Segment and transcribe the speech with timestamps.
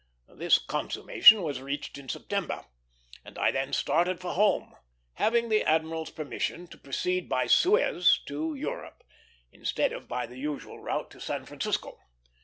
[0.33, 2.65] This consummation was reached in September,
[3.23, 4.73] and I then started for home,
[5.17, 9.03] having the admiral's permission to proceed by Suez to Europe,
[9.51, 11.99] instead of by the usual route to San Francisco.